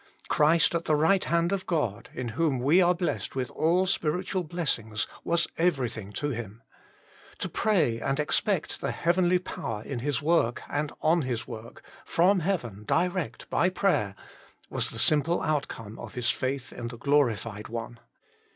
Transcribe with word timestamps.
Christ 0.29 0.73
at 0.73 0.85
the 0.85 0.95
right 0.95 1.23
hand 1.25 1.51
of 1.51 1.67
God, 1.67 2.09
in 2.15 2.29
whom 2.29 2.57
we 2.57 2.81
are 2.81 2.95
blessed 2.95 3.35
with 3.35 3.51
all 3.51 3.85
spiritual 3.85 4.43
blessings, 4.43 5.05
was 5.23 5.47
everything 5.59 6.11
to 6.13 6.29
him; 6.29 6.63
to 7.37 7.47
pray 7.47 7.99
and 7.99 8.19
expect 8.19 8.81
the 8.81 8.89
heavenly 8.89 9.37
power 9.37 9.83
in 9.83 9.99
his 9.99 10.19
work 10.19 10.63
and 10.67 10.91
on 11.03 11.21
his 11.21 11.45
work, 11.47 11.83
from 12.03 12.39
heaven 12.39 12.83
direct 12.87 13.47
by 13.51 13.69
prayer, 13.69 14.15
was 14.71 14.89
the 14.89 14.97
simple 14.97 15.39
outcome 15.43 15.99
of 15.99 16.15
his 16.15 16.31
faith 16.31 16.73
in 16.73 16.87
the 16.87 16.97
Glorified 16.97 17.67
One. 17.67 17.99